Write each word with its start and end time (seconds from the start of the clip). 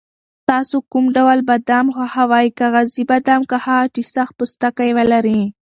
تاسو 0.49 0.77
کوم 0.91 1.05
ډول 1.17 1.39
بادام 1.49 1.85
خوښوئ، 1.95 2.47
کاغذي 2.59 3.03
بادام 3.11 3.41
که 3.49 3.57
هغه 3.65 3.89
چې 3.93 4.01
سخت 4.15 4.33
پوستکی 4.37 4.91
لري؟ 5.11 5.41